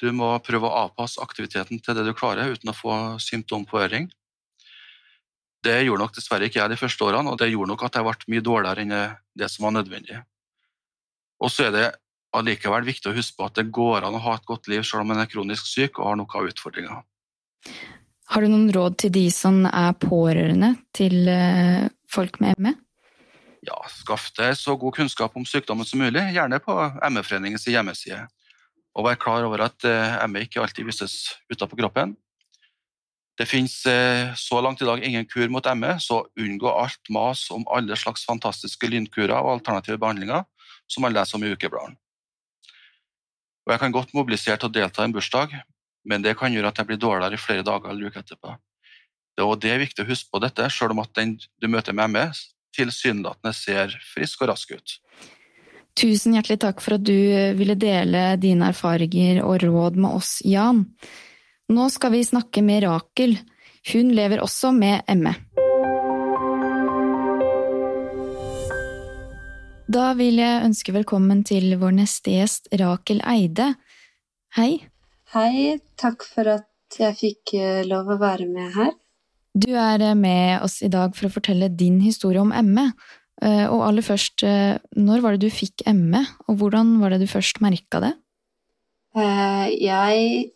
Du 0.00 0.08
må 0.12 0.32
prøve 0.42 0.66
å 0.66 0.88
avpasse 0.88 1.22
aktiviteten 1.22 1.78
til 1.78 1.96
det 1.96 2.04
du 2.08 2.12
klarer, 2.18 2.50
uten 2.50 2.72
å 2.72 2.76
få 2.76 2.96
symptompåøring. 3.22 4.10
Det 5.62 5.76
gjorde 5.86 6.02
nok 6.02 6.16
dessverre 6.16 6.48
ikke 6.50 6.58
jeg 6.58 6.72
de 6.72 6.80
første 6.80 7.06
årene, 7.06 7.30
og 7.30 7.38
det 7.38 7.52
gjorde 7.52 7.70
nok 7.70 7.86
at 7.86 7.96
jeg 7.96 8.08
ble 8.08 8.34
mye 8.34 8.44
dårligere 8.44 8.82
enn 8.82 8.94
det 9.38 9.48
som 9.52 9.68
var 9.68 9.76
nødvendig. 9.78 10.18
Og 11.38 11.52
så 11.54 11.68
er 11.68 11.76
det 11.76 11.86
allikevel 12.34 12.86
viktig 12.88 13.12
å 13.12 13.14
huske 13.14 13.38
på 13.38 13.46
at 13.46 13.60
det 13.60 13.70
går 13.74 14.06
an 14.08 14.18
å 14.18 14.22
ha 14.26 14.34
et 14.34 14.48
godt 14.48 14.66
liv 14.72 14.82
selv 14.86 15.04
om 15.04 15.14
en 15.14 15.22
er 15.22 15.30
kronisk 15.30 15.68
syk 15.70 16.00
og 16.00 16.08
har 16.08 16.18
noen 16.18 16.50
utfordringer. 16.50 17.04
Har 18.32 18.42
du 18.42 18.48
noen 18.48 18.70
råd 18.74 18.96
til 19.04 19.12
de 19.14 19.26
som 19.30 19.62
er 19.68 19.92
pårørende 20.00 20.74
til 20.96 21.28
eh, 21.28 21.86
folk 22.10 22.40
med 22.42 22.58
ME? 22.58 22.74
Ja, 23.62 23.78
skaff 23.94 24.32
deg 24.34 24.56
så 24.58 24.74
god 24.78 24.96
kunnskap 24.96 25.36
om 25.38 25.46
sykdommen 25.46 25.86
som 25.86 26.02
mulig, 26.02 26.22
gjerne 26.34 26.58
på 26.62 26.74
ME-foreningens 27.14 27.68
hjemmeside 27.70 28.24
og 28.92 29.06
vær 29.06 29.16
klar 29.20 29.46
over 29.46 29.64
at 29.68 29.86
eh, 29.88 30.18
ME 30.28 30.44
ikke 30.44 30.60
alltid 30.60 30.84
vises 30.84 31.32
utenpå 31.52 31.78
kroppen. 31.80 32.14
Det 33.40 33.46
finnes 33.48 33.74
eh, 33.88 34.34
så 34.36 34.60
langt 34.60 34.82
i 34.82 34.88
dag 34.88 35.00
ingen 35.04 35.24
kur 35.28 35.48
mot 35.48 35.66
ME, 35.78 35.94
så 36.02 36.20
unngå 36.36 36.68
alt 36.68 37.12
mas 37.12 37.46
om 37.54 37.64
alle 37.72 37.96
slags 37.96 38.26
fantastiske 38.28 38.90
lynkurer 38.92 39.38
og 39.38 39.54
alternative 39.56 39.96
behandlinger 40.02 40.44
som 40.90 41.06
man 41.06 41.16
leser 41.16 41.38
om 41.38 41.46
i 41.46 41.54
ukebladene. 41.54 41.96
Og 43.62 43.72
jeg 43.72 43.80
kan 43.80 43.94
godt 43.94 44.12
mobilisere 44.12 44.58
til 44.58 44.68
å 44.68 44.74
delta 44.74 45.04
i 45.04 45.08
en 45.08 45.14
bursdag, 45.14 45.54
men 46.04 46.24
det 46.24 46.34
kan 46.36 46.52
gjøre 46.52 46.72
at 46.72 46.80
jeg 46.82 46.90
blir 46.90 47.00
dårligere 47.00 47.38
i 47.38 47.40
flere 47.40 47.64
dager 47.64 47.92
eller 47.92 48.10
uker 48.10 48.24
etterpå. 48.24 48.56
Det 49.32 49.70
er 49.70 49.80
viktig 49.80 50.04
å 50.04 50.08
huske 50.10 50.28
på 50.34 50.42
dette, 50.42 50.66
selv 50.68 50.92
om 50.92 51.00
at 51.00 51.14
den 51.16 51.38
du 51.40 51.68
møter 51.70 51.94
med 51.96 52.10
ME, 52.12 52.24
tilsynelatende 52.76 53.54
ser 53.56 53.94
frisk 54.14 54.44
og 54.44 54.52
rask 54.52 54.74
ut. 54.74 54.96
Tusen 55.98 56.36
hjertelig 56.36 56.58
takk 56.62 56.80
for 56.80 56.96
at 56.96 57.04
du 57.04 57.16
ville 57.58 57.76
dele 57.76 58.32
dine 58.40 58.70
erfaringer 58.72 59.42
og 59.44 59.60
råd 59.62 59.98
med 60.00 60.16
oss, 60.22 60.38
Jan. 60.48 60.86
Nå 61.72 61.88
skal 61.92 62.14
vi 62.14 62.24
snakke 62.24 62.64
med 62.64 62.84
Rakel. 62.86 63.36
Hun 63.92 64.14
lever 64.16 64.40
også 64.40 64.72
med 64.72 65.04
ME. 65.20 65.34
Da 69.92 70.12
vil 70.16 70.38
jeg 70.40 70.64
ønske 70.64 70.94
velkommen 70.94 71.42
til 71.44 71.74
vår 71.80 71.92
neste 71.98 72.32
gjest, 72.32 72.70
Rakel 72.80 73.20
Eide. 73.28 73.74
Hei. 74.56 74.78
Hei, 75.34 75.76
takk 76.00 76.24
for 76.24 76.48
at 76.48 76.96
jeg 77.00 77.16
fikk 77.18 77.54
eh, 77.58 77.82
lov 77.88 78.14
å 78.14 78.20
være 78.20 78.46
med 78.48 78.72
her. 78.76 78.92
Du 79.52 79.68
er 79.76 80.00
eh, 80.00 80.16
med 80.16 80.62
oss 80.64 80.80
i 80.82 80.90
dag 80.92 81.12
for 81.16 81.28
å 81.28 81.34
fortelle 81.34 81.68
din 81.68 82.00
historie 82.00 82.40
om 82.40 82.52
ME. 82.72 82.88
Eh, 83.42 83.66
og 83.68 83.84
aller 83.84 84.04
først, 84.04 84.44
eh, 84.48 84.78
når 84.96 85.24
var 85.24 85.36
det 85.36 85.44
du 85.44 85.52
fikk 85.52 85.84
ME, 85.92 86.24
og 86.48 86.62
hvordan 86.62 86.96
var 87.02 87.12
det 87.12 87.22
du 87.22 87.28
først 87.28 87.60
merka 87.64 88.00
det? 88.04 88.14
Jeg 89.12 90.52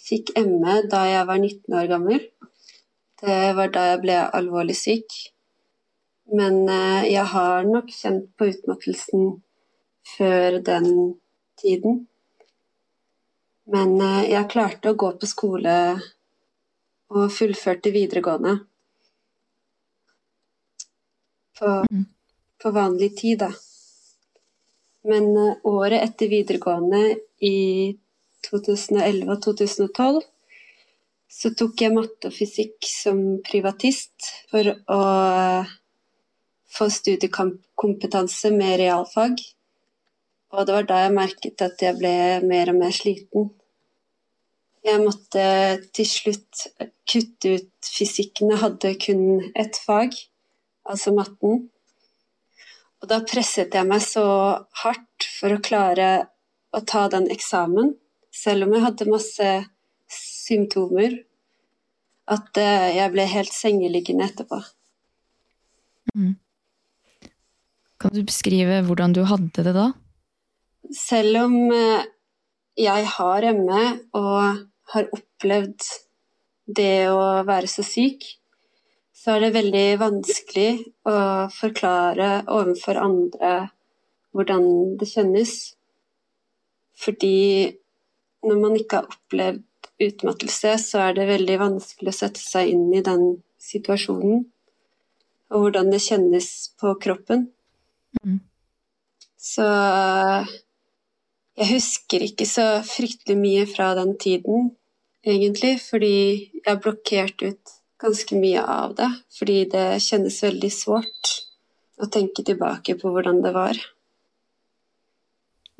fikk 0.00 0.30
ME 0.40 0.78
da 0.88 1.02
jeg 1.04 1.26
var 1.28 1.36
19 1.36 1.74
år 1.76 1.90
gammel. 1.90 2.22
Det 3.20 3.40
var 3.58 3.68
da 3.74 3.82
jeg 3.90 4.00
ble 4.06 4.16
alvorlig 4.38 4.76
syk. 4.78 5.18
Men 6.32 6.62
jeg 7.04 7.26
har 7.34 7.66
nok 7.68 7.90
kjent 7.92 8.30
på 8.40 8.48
utmattelsen 8.54 9.26
før 10.14 10.56
den 10.64 10.88
tiden. 11.60 12.06
Men 13.68 13.98
jeg 14.30 14.48
klarte 14.54 14.94
å 14.94 14.96
gå 14.96 15.12
på 15.20 15.28
skole 15.28 15.76
og 17.10 17.28
fullførte 17.34 17.92
videregående. 17.94 18.56
På 21.58 21.76
mm 21.90 22.08
på 22.62 22.70
vanlig 22.70 23.16
tid, 23.16 23.38
da. 23.38 23.52
Men 25.08 25.30
eh, 25.36 25.56
året 25.64 26.02
etter 26.04 26.28
videregående, 26.28 27.16
i 27.40 27.96
2011 28.44 29.30
og 29.32 29.38
2012, 29.46 30.20
så 31.30 31.52
tok 31.56 31.80
jeg 31.80 31.94
matte 31.94 32.28
og 32.28 32.34
fysikk 32.36 32.84
som 32.84 33.22
privatist 33.46 34.28
for 34.50 34.72
å 34.92 35.00
få 36.70 36.88
studiekompetanse 36.92 38.50
med 38.52 38.76
realfag. 38.82 39.40
Og 40.50 40.66
det 40.66 40.74
var 40.74 40.88
da 40.90 40.98
jeg 41.04 41.16
merket 41.16 41.64
at 41.64 41.80
jeg 41.80 41.96
ble 41.96 42.14
mer 42.44 42.74
og 42.74 42.80
mer 42.82 42.92
sliten. 42.94 43.48
Jeg 44.86 45.02
måtte 45.02 45.44
til 45.92 46.08
slutt 46.08 46.66
kutte 47.10 47.56
ut 47.58 47.90
fysikken. 47.90 48.52
Jeg 48.54 48.62
hadde 48.62 48.94
kun 49.02 49.24
ett 49.58 49.76
fag, 49.84 50.14
altså 50.88 51.12
matten. 51.16 51.66
Og 53.00 53.08
da 53.08 53.20
presset 53.24 53.74
jeg 53.76 53.88
meg 53.88 54.02
så 54.04 54.24
hardt 54.82 55.28
for 55.38 55.56
å 55.56 55.62
klare 55.64 56.10
å 56.76 56.82
ta 56.86 57.06
den 57.12 57.26
eksamen, 57.32 57.94
selv 58.30 58.66
om 58.66 58.76
jeg 58.76 58.84
hadde 58.84 59.10
masse 59.10 59.48
symptomer, 60.10 61.16
at 62.30 62.60
eh, 62.60 62.92
jeg 63.00 63.10
ble 63.14 63.26
helt 63.26 63.54
sengeliggende 63.54 64.28
etterpå. 64.28 64.60
Mm. 66.14 66.36
Kan 68.00 68.14
du 68.14 68.22
beskrive 68.26 68.80
hvordan 68.86 69.16
du 69.16 69.24
hadde 69.28 69.64
det 69.66 69.74
da? 69.74 69.88
Selv 70.94 71.42
om 71.46 71.56
eh, 71.74 72.06
jeg 72.78 73.08
har 73.16 73.48
ME 73.56 73.82
og 74.16 74.62
har 74.92 75.08
opplevd 75.14 75.86
det 76.70 77.08
å 77.10 77.42
være 77.46 77.70
så 77.70 77.84
syk, 77.86 78.24
så 79.20 79.34
er 79.34 79.44
det 79.44 79.56
veldig 79.58 79.86
vanskelig 80.00 80.70
å 81.08 81.16
forklare 81.52 82.30
overfor 82.48 83.00
andre 83.00 83.52
hvordan 84.32 84.96
det 85.00 85.10
kjennes. 85.10 85.52
Fordi 86.96 87.68
når 88.46 88.62
man 88.62 88.78
ikke 88.78 89.02
har 89.02 89.10
opplevd 89.10 89.66
utmattelse, 90.00 90.76
så 90.80 91.04
er 91.08 91.18
det 91.18 91.28
veldig 91.28 91.58
vanskelig 91.60 92.12
å 92.12 92.16
sette 92.16 92.40
seg 92.40 92.72
inn 92.72 92.88
i 92.96 93.04
den 93.04 93.26
situasjonen. 93.60 94.46
Og 95.50 95.66
hvordan 95.66 95.90
det 95.92 96.00
kjennes 96.04 96.48
på 96.80 96.94
kroppen. 97.02 97.48
Mm. 98.22 98.40
Så 99.36 99.66
jeg 101.60 101.68
husker 101.74 102.24
ikke 102.24 102.46
så 102.48 102.66
fryktelig 102.86 103.36
mye 103.36 103.66
fra 103.68 103.92
den 103.98 104.14
tiden, 104.20 104.70
egentlig, 105.26 105.76
fordi 105.82 106.14
jeg 106.54 106.66
har 106.66 106.80
blokkert 106.82 107.42
ut 107.44 107.74
ganske 108.00 108.36
mye 108.40 108.62
av 108.64 108.94
det. 108.98 109.08
Fordi 109.36 109.58
det 109.72 109.86
kjennes 110.04 110.42
veldig 110.44 110.72
sårt 110.74 111.32
å 112.00 112.08
tenke 112.12 112.44
tilbake 112.46 112.96
på 113.00 113.12
hvordan 113.12 113.42
det 113.44 113.52
var. 113.56 113.80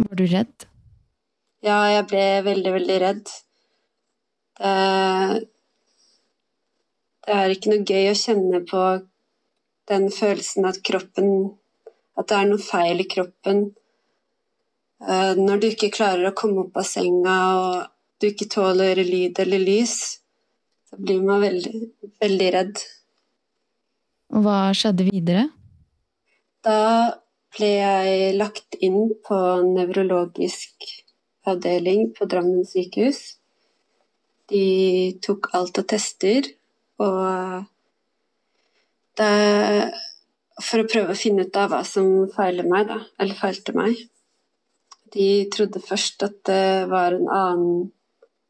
Var 0.00 0.16
du 0.16 0.26
redd? 0.28 0.66
Ja, 1.64 1.78
jeg 1.92 2.06
ble 2.08 2.26
veldig, 2.44 2.72
veldig 2.76 2.98
redd. 3.02 3.32
Det, 4.60 4.74
det 7.26 7.36
er 7.36 7.54
ikke 7.54 7.72
noe 7.72 7.84
gøy 7.88 8.10
å 8.10 8.18
kjenne 8.18 8.60
på 8.68 8.84
den 9.90 10.10
følelsen 10.12 10.68
at 10.68 10.82
kroppen 10.86 11.30
At 12.18 12.28
det 12.28 12.36
er 12.36 12.48
noe 12.50 12.60
feil 12.60 13.00
i 13.00 13.06
kroppen. 13.08 13.60
Eh, 15.00 15.32
når 15.38 15.60
du 15.60 15.66
ikke 15.70 15.88
klarer 15.94 16.28
å 16.28 16.36
komme 16.36 16.66
opp 16.66 16.76
av 16.76 16.84
senga 16.84 17.36
og 17.56 17.76
du 18.20 18.28
ikke 18.28 18.48
tåler 18.52 19.00
lyd 19.04 19.38
eller 19.40 19.62
lys, 19.62 19.96
så 20.90 20.98
blir 21.00 21.22
man 21.24 21.42
veldig, 21.44 21.80
veldig 22.20 22.50
redd. 22.56 22.82
Og 24.34 24.44
hva 24.44 24.58
skjedde 24.76 25.06
videre? 25.08 25.48
Da 26.66 26.80
ble 27.56 27.70
jeg 27.72 28.34
lagt 28.36 28.76
inn 28.84 29.14
på 29.26 29.38
nevrologisk 29.64 30.90
avdeling 31.48 32.10
på 32.16 32.28
Drammen 32.30 32.66
sykehus. 32.68 33.20
De 34.50 35.16
tok 35.24 35.50
alt 35.56 35.80
av 35.80 35.86
tester, 35.90 36.46
og 37.00 37.66
det, 39.18 39.34
For 40.60 40.82
å 40.82 40.88
prøve 40.90 41.14
å 41.14 41.16
finne 41.16 41.46
ut 41.48 41.56
av 41.56 41.70
hva 41.72 41.80
som 41.88 42.26
feiler 42.34 42.66
meg, 42.68 42.90
da, 42.90 42.98
eller 43.16 43.38
feilte 43.38 43.72
meg. 43.72 43.96
De 45.14 45.46
trodde 45.54 45.80
først 45.80 46.26
at 46.26 46.36
det 46.46 46.90
var 46.90 47.16
en 47.16 47.30
annen 47.32 47.86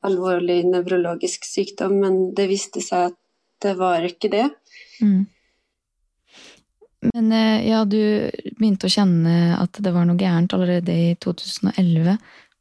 alvorlig 0.06 0.62
nevrologisk 0.68 1.44
sykdom, 1.48 1.98
men 2.02 2.18
det 2.36 2.48
viste 2.50 2.82
seg 2.84 3.10
at 3.10 3.18
det 3.60 3.76
var 3.78 4.04
ikke 4.06 4.30
det. 4.32 4.46
Mm. 5.04 5.26
Men 7.10 7.32
eh, 7.32 7.68
ja, 7.70 7.84
du 7.88 8.00
begynte 8.58 8.88
å 8.88 8.92
kjenne 8.92 9.56
at 9.56 9.80
det 9.80 9.92
var 9.94 10.06
noe 10.08 10.20
gærent 10.20 10.52
allerede 10.56 10.92
i 10.92 11.14
2011. 11.20 12.18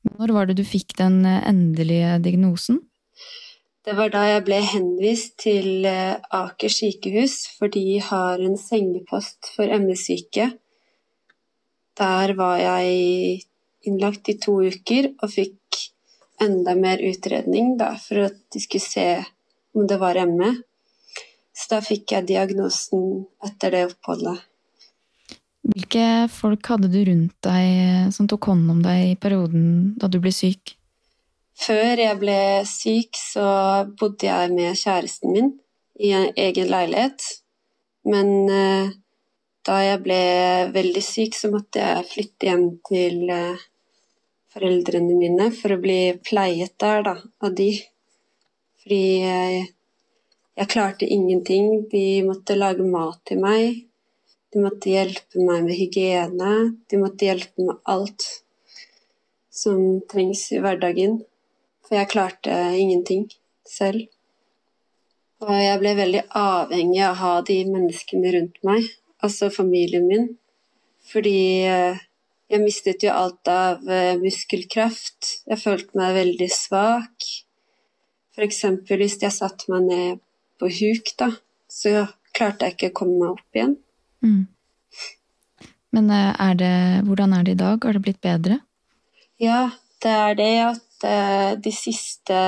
Når 0.09 0.33
var 0.35 0.47
det 0.47 0.59
du 0.59 0.65
fikk 0.67 0.95
den 0.99 1.21
eh, 1.27 1.41
endelige 1.49 2.19
diagnosen? 2.23 2.79
Det 3.83 3.95
var 3.97 4.11
da 4.13 4.25
jeg 4.27 4.45
ble 4.47 4.59
henvist 4.63 5.37
til 5.43 5.85
eh, 5.87 6.15
Aker 6.35 6.71
sykehus, 6.71 7.41
for 7.59 7.71
de 7.71 7.99
har 8.03 8.43
en 8.43 8.57
sengepost 8.59 9.51
for 9.55 9.71
ME-syke. 9.83 10.51
Der 11.99 12.35
var 12.39 12.59
jeg 12.61 13.41
innlagt 13.87 14.29
i 14.31 14.37
to 14.39 14.59
uker 14.67 15.11
og 15.17 15.31
fikk 15.33 15.58
enda 16.41 16.75
mer 16.75 17.01
utredning 17.03 17.75
da, 17.79 17.93
for 17.99 18.29
at 18.29 18.37
de 18.53 18.61
skulle 18.63 18.83
se 18.83 19.07
om 19.75 19.87
det 19.87 19.99
var 20.01 20.19
ME. 20.27 20.53
Så 21.53 21.73
da 21.75 21.81
fikk 21.83 22.13
jeg 22.15 22.29
diagnosen 22.29 23.25
etter 23.45 23.75
det 23.75 23.85
oppholdet. 23.89 24.45
Hvilke 25.69 26.29
folk 26.31 26.65
hadde 26.71 26.89
du 26.91 26.99
rundt 27.09 27.35
deg 27.45 28.13
som 28.15 28.29
tok 28.31 28.47
hånd 28.49 28.71
om 28.71 28.79
deg 28.83 29.11
i 29.11 29.17
perioden 29.19 29.95
da 29.99 30.07
du 30.07 30.17
ble 30.23 30.31
syk? 30.33 30.75
Før 31.59 31.99
jeg 31.99 32.15
ble 32.21 32.39
syk, 32.67 33.19
så 33.19 33.49
bodde 33.99 34.29
jeg 34.29 34.53
med 34.55 34.79
kjæresten 34.79 35.35
min 35.35 35.51
i 35.99 36.13
en 36.15 36.29
egen 36.39 36.69
leilighet. 36.71 37.25
Men 38.07 38.29
eh, 38.47 38.93
da 39.67 39.81
jeg 39.83 39.99
ble 40.05 40.21
veldig 40.71 41.03
syk, 41.03 41.35
så 41.35 41.51
måtte 41.51 41.83
jeg 41.83 42.07
flytte 42.13 42.47
hjem 42.47 42.65
til 42.87 43.27
eh, 43.35 43.65
foreldrene 44.59 45.15
mine 45.15 45.49
for 45.55 45.73
å 45.73 45.79
bli 45.79 45.99
pleiet 46.25 46.75
der, 46.81 47.03
da, 47.05 47.15
av 47.45 47.55
de. 47.55 47.71
Fordi 48.83 49.03
jeg, 49.23 49.61
jeg 50.59 50.71
klarte 50.73 51.07
ingenting. 51.07 51.85
De 51.91 52.03
måtte 52.27 52.57
lage 52.59 52.83
mat 52.83 53.21
til 53.29 53.39
meg. 53.43 53.85
De 54.51 54.63
måtte 54.63 54.91
hjelpe 54.91 55.39
meg 55.39 55.63
med 55.67 55.77
hygiene. 55.77 56.53
De 56.89 56.99
måtte 56.99 57.29
hjelpe 57.29 57.69
med 57.69 57.79
alt 57.87 58.25
som 59.53 60.01
trengs 60.11 60.49
i 60.55 60.59
hverdagen. 60.63 61.21
For 61.87 61.99
jeg 61.99 62.11
klarte 62.11 62.59
ingenting 62.75 63.29
selv. 63.67 64.09
Og 65.39 65.55
jeg 65.55 65.79
ble 65.79 65.95
veldig 65.95 66.25
avhengig 66.35 66.99
av 67.07 67.13
å 67.13 67.19
ha 67.21 67.33
de 67.47 67.61
menneskene 67.69 68.33
rundt 68.35 68.57
meg, 68.67 68.83
altså 69.23 69.47
familien 69.55 70.03
min. 70.09 70.25
Fordi 71.07 71.39
eh, 71.63 72.01
jeg 72.49 72.63
mistet 72.63 73.03
jo 73.05 73.13
alt 73.13 73.49
av 73.51 73.85
eh, 73.85 74.15
muskelkraft. 74.17 75.33
Jeg 75.49 75.61
følte 75.61 75.99
meg 75.99 76.15
veldig 76.17 76.47
svak. 76.49 77.27
F.eks. 78.33 78.63
hvis 78.89 79.19
jeg 79.21 79.35
satte 79.35 79.69
meg 79.69 79.85
ned 79.85 80.23
på 80.59 80.69
huk, 80.79 81.13
da, 81.19 81.29
så 81.69 82.07
klarte 82.33 82.65
jeg 82.65 82.75
ikke 82.77 82.89
å 82.89 82.97
komme 83.01 83.19
meg 83.19 83.35
opp 83.35 83.59
igjen. 83.59 83.75
Mm. 84.25 84.41
Men 85.93 86.09
eh, 86.15 86.33
er 86.47 86.57
det, 86.57 86.73
hvordan 87.05 87.37
er 87.37 87.45
det 87.45 87.55
i 87.55 87.61
dag? 87.61 87.85
Har 87.85 87.97
det 87.97 88.03
blitt 88.07 88.21
bedre? 88.25 88.59
Ja, 89.39 89.61
det 90.01 90.15
er 90.15 90.35
det 90.39 90.53
at 90.65 91.05
uh, 91.05 91.51
de 91.59 91.71
siste 91.75 92.39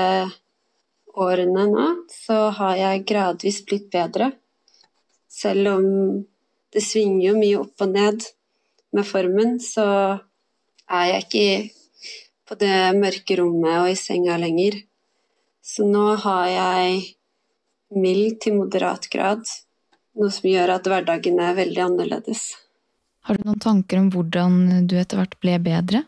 årene 1.12 1.64
nå 1.70 1.86
så 2.12 2.50
har 2.58 2.76
jeg 2.80 3.06
gradvis 3.08 3.62
blitt 3.68 3.86
bedre. 3.92 4.32
Selv 5.30 5.76
om 5.76 5.86
det 6.72 6.82
svinger 6.84 7.30
jo 7.30 7.34
mye 7.38 7.58
opp 7.62 7.84
og 7.84 7.94
ned 7.94 8.26
med 8.92 9.06
formen, 9.08 9.58
så 9.62 9.86
er 10.92 11.04
jeg 11.10 11.24
ikke 11.26 11.46
på 12.48 12.58
det 12.60 12.76
mørke 12.98 13.38
rommet 13.40 13.78
og 13.80 13.90
i 13.92 13.98
senga 13.98 14.36
lenger. 14.40 14.80
Så 15.62 15.86
nå 15.88 16.16
har 16.24 16.46
jeg 16.50 17.02
mild 17.96 18.40
til 18.42 18.58
moderat 18.58 19.06
grad, 19.12 19.46
noe 20.18 20.32
som 20.34 20.48
gjør 20.50 20.74
at 20.76 20.88
hverdagen 20.88 21.40
er 21.40 21.56
veldig 21.56 21.84
annerledes. 21.86 22.52
Har 23.22 23.38
du 23.38 23.46
noen 23.46 23.62
tanker 23.62 24.00
om 24.02 24.08
hvordan 24.10 24.86
du 24.90 24.96
etter 24.98 25.20
hvert 25.20 25.38
ble 25.40 25.58
bedre? 25.62 26.02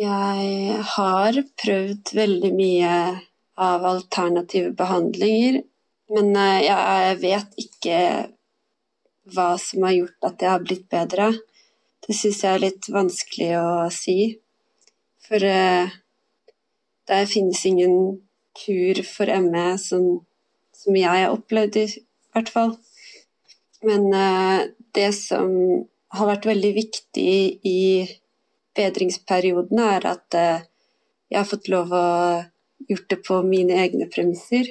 Jeg 0.00 0.76
har 0.94 1.38
prøvd 1.60 2.14
veldig 2.16 2.50
mye 2.56 2.92
av 3.60 3.84
alternative 3.84 4.72
behandlinger, 4.78 5.60
men 6.14 6.30
eh, 6.40 6.60
jeg 6.64 7.18
vet 7.20 7.58
ikke 7.60 7.98
hva 9.34 9.50
som 9.60 9.84
har 9.84 9.98
gjort 9.98 10.30
at 10.30 10.44
jeg 10.44 10.50
har 10.54 10.64
blitt 10.64 10.86
bedre. 10.90 11.28
Det 12.06 12.16
syns 12.16 12.42
jeg 12.44 12.56
er 12.56 12.64
litt 12.64 12.88
vanskelig 12.92 13.50
å 13.60 13.70
si. 13.94 14.18
For 15.26 15.44
eh, 15.46 15.92
der 17.10 17.28
finnes 17.30 17.62
ingen 17.68 17.96
kur 18.56 19.02
for 19.06 19.30
ME 19.44 19.66
som, 19.78 20.06
som 20.74 20.96
jeg 20.96 21.08
har 21.10 21.34
opplevd, 21.34 21.76
i 21.76 21.88
hvert 22.34 22.50
fall. 22.52 22.74
Men 23.86 24.08
eh, 24.14 24.70
det 24.96 25.10
som 25.16 25.52
har 26.16 26.30
vært 26.32 26.48
veldig 26.50 26.72
viktig 26.74 27.34
i 27.66 27.82
bedringsperiodene, 28.76 29.86
er 29.96 30.08
at 30.10 30.38
eh, 30.38 30.66
jeg 31.30 31.38
har 31.38 31.48
fått 31.48 31.70
lov 31.70 31.94
å 31.94 32.08
gjort 32.90 33.08
det 33.12 33.20
på 33.26 33.40
mine 33.46 33.78
egne 33.84 34.08
premisser. 34.10 34.66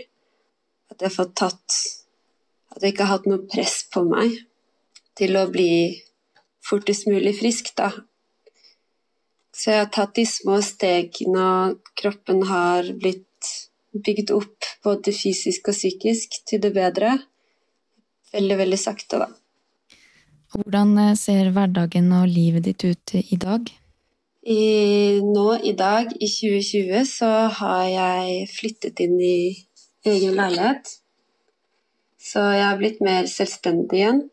At 0.92 1.00
jeg 1.00 1.12
har 1.12 1.16
fått 1.16 1.38
tatt 1.38 1.80
At 2.70 2.84
jeg 2.84 2.94
ikke 2.94 3.06
har 3.06 3.18
hatt 3.18 3.28
noe 3.30 3.48
press 3.50 3.80
på 3.90 4.04
meg 4.06 4.36
til 5.18 5.38
å 5.40 5.48
bli 5.50 5.72
fortest 6.70 7.10
mulig 7.10 7.36
frisk, 7.40 7.74
da. 7.78 7.92
Så 9.56 9.74
jeg 9.74 9.84
har 9.84 9.92
tatt 9.92 10.16
de 10.16 10.26
små 10.30 10.60
stegene, 10.64 11.44
og 11.44 11.94
kroppen 12.00 12.46
har 12.48 12.88
blitt 13.02 13.26
bygd 13.92 14.32
opp 14.36 14.70
både 14.86 15.12
fysisk 15.16 15.72
og 15.72 15.76
psykisk 15.76 16.40
til 16.48 16.62
det 16.64 16.72
bedre. 16.76 17.18
Veldig, 18.34 18.58
veldig 18.62 18.80
sakte, 18.80 19.24
da. 19.26 19.30
Hvordan 20.54 20.96
eh, 21.02 21.16
ser 21.18 21.52
hverdagen 21.54 22.10
og 22.16 22.30
livet 22.30 22.66
ditt 22.70 22.86
ut 22.86 23.16
i 23.20 23.38
dag? 23.42 23.70
I, 24.50 25.20
nå 25.22 25.48
i 25.68 25.76
dag, 25.78 26.14
i 26.16 26.30
2020, 26.30 27.04
så 27.06 27.30
har 27.60 27.84
jeg 27.90 28.48
flyttet 28.54 29.02
inn 29.04 29.18
i 29.20 29.40
egen 30.08 30.38
leilighet. 30.38 30.96
Så 32.20 32.42
jeg 32.56 32.66
har 32.66 32.80
blitt 32.80 33.02
mer 33.04 33.28
selvstendig 33.30 34.00
igjen. 34.00 34.24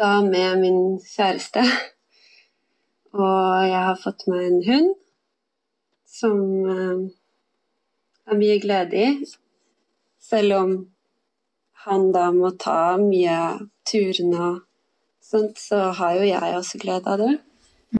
Da 0.00 0.22
med 0.24 0.62
min 0.62 0.78
kjæreste. 1.04 1.60
Og 3.12 3.64
jeg 3.68 3.80
har 3.84 3.98
fått 4.00 4.22
meg 4.32 4.46
en 4.46 4.62
hund 4.64 4.86
som 6.08 6.38
uh, 6.64 7.02
er 8.24 8.38
mye 8.40 8.54
glede 8.62 9.02
i. 9.02 9.10
Selv 10.24 10.56
om 10.56 10.72
han 11.84 12.06
da 12.14 12.30
må 12.32 12.54
ta 12.64 12.96
mye 13.02 13.34
av 13.34 13.60
turene 13.90 14.40
og 14.46 14.62
sånt, 15.20 15.60
så 15.60 15.90
har 16.00 16.16
jo 16.16 16.24
jeg 16.30 16.56
også 16.62 16.80
glede 16.80 17.12
av 17.12 17.20
det. 17.20 17.34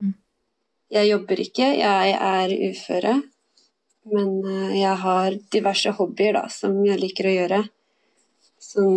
Mm. 0.00 0.16
Jeg 0.96 1.10
jobber 1.10 1.44
ikke, 1.44 1.68
jeg 1.82 2.16
er 2.16 2.56
uføre. 2.70 3.14
Men 4.08 4.32
uh, 4.48 4.72
jeg 4.78 4.96
har 5.04 5.36
diverse 5.52 5.92
hobbyer 6.00 6.40
da, 6.40 6.48
som 6.48 6.80
jeg 6.88 7.04
liker 7.04 7.28
å 7.28 7.36
gjøre. 7.36 7.62
Som 8.70 8.96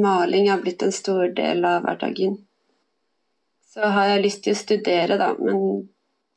maling 0.00 0.50
har 0.50 0.62
blitt 0.62 0.82
en 0.82 0.94
stor 0.94 1.28
del 1.36 1.64
av 1.64 1.82
hverdagen. 1.84 2.38
Så 3.68 3.90
har 3.94 4.08
jeg 4.12 4.24
lyst 4.24 4.42
til 4.44 4.56
å 4.56 4.58
studere, 4.58 5.18
da, 5.20 5.32
men 5.38 5.88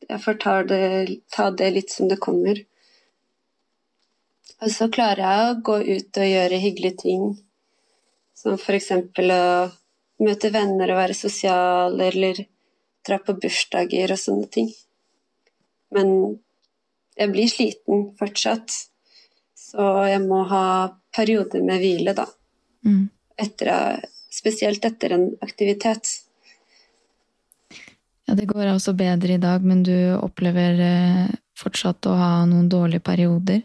jeg 0.09 0.21
får 0.23 0.37
ta 0.41 0.55
det, 0.67 0.83
ta 1.31 1.49
det 1.51 1.69
litt 1.77 1.93
som 1.93 2.09
det 2.11 2.19
kommer. 2.21 2.59
Og 4.61 4.69
så 4.69 4.89
klarer 4.93 5.23
jeg 5.23 5.45
å 5.45 5.61
gå 5.65 5.77
ut 5.81 6.19
og 6.21 6.31
gjøre 6.31 6.61
hyggelige 6.61 7.01
ting, 7.01 7.23
som 8.37 8.57
f.eks. 8.59 8.91
å 8.93 9.41
møte 10.21 10.51
venner 10.53 10.93
og 10.93 11.01
være 11.01 11.17
sosial, 11.17 11.97
eller 12.01 12.43
dra 13.07 13.17
på 13.21 13.37
bursdager 13.41 14.13
og 14.13 14.21
sånne 14.21 14.49
ting. 14.53 14.69
Men 15.95 16.11
jeg 17.17 17.33
blir 17.33 17.49
sliten 17.49 18.05
fortsatt, 18.19 18.75
så 19.57 19.87
jeg 20.09 20.21
må 20.27 20.43
ha 20.51 20.65
perioder 21.15 21.65
med 21.65 21.81
hvile, 21.81 22.13
da. 22.17 22.27
Mm. 22.85 23.09
Etter, 23.39 24.01
spesielt 24.31 24.85
etter 24.85 25.15
en 25.15 25.29
aktivitet. 25.41 26.09
Ja, 28.27 28.35
det 28.35 28.45
går 28.47 28.69
altså 28.71 28.93
bedre 28.95 29.35
i 29.35 29.41
dag, 29.41 29.63
men 29.65 29.83
du 29.83 29.95
opplever 30.15 30.79
eh, 30.85 31.31
fortsatt 31.59 32.07
å 32.07 32.15
ha 32.15 32.31
noen 32.47 32.69
dårlige 32.71 33.03
perioder. 33.03 33.61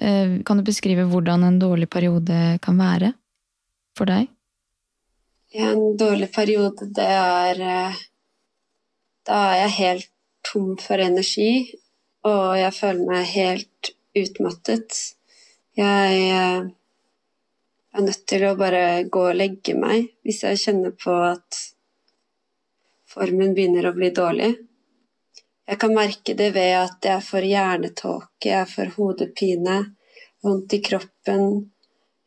Eh, 0.00 0.38
kan 0.46 0.60
du 0.60 0.64
beskrive 0.64 1.04
hvordan 1.10 1.44
en 1.44 1.58
dårlig 1.60 1.90
periode 1.92 2.56
kan 2.64 2.80
være 2.80 3.12
for 3.96 4.08
deg? 4.08 4.30
Ja, 5.52 5.72
en 5.72 5.96
dårlig 6.00 6.30
periode, 6.34 6.88
det 6.96 7.06
er 7.06 7.60
eh, 7.60 8.00
Da 9.26 9.36
er 9.50 9.60
jeg 9.64 9.76
helt 9.80 10.10
tom 10.46 10.76
for 10.78 11.02
energi, 11.02 11.74
og 12.24 12.56
jeg 12.58 12.74
føler 12.76 13.08
meg 13.08 13.30
helt 13.32 13.90
utmattet. 14.16 14.98
Jeg 15.76 16.70
eh, 17.96 18.02
er 18.02 18.06
nødt 18.06 18.26
til 18.28 18.44
å 18.44 18.56
bare 18.58 18.84
gå 19.08 19.24
og 19.30 19.38
legge 19.38 19.74
meg 19.78 20.12
hvis 20.26 20.42
jeg 20.44 20.62
kjenner 20.62 20.94
på 20.96 21.14
at 21.24 21.60
formen 23.08 23.54
begynner 23.56 23.88
å 23.88 23.94
bli 23.96 24.10
dårlig. 24.14 24.54
Jeg 25.66 25.80
kan 25.82 25.94
merke 25.96 26.34
det 26.38 26.52
ved 26.54 26.76
at 26.78 27.06
jeg 27.08 27.22
får 27.26 27.46
hjernetåke, 27.48 28.50
jeg 28.52 28.68
får 28.70 28.92
hodepine, 28.96 29.78
vondt 30.44 30.76
i 30.76 30.82
kroppen, 30.84 31.72